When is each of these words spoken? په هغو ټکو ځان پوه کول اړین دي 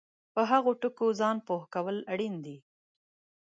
په 0.33 0.41
هغو 0.51 0.71
ټکو 0.81 1.07
ځان 1.19 1.37
پوه 1.47 1.63
کول 1.73 1.97
اړین 2.13 2.35
دي 2.45 2.57